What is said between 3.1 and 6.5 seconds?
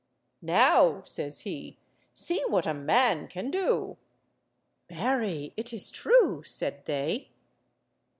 can do!" "Marry, it is true,"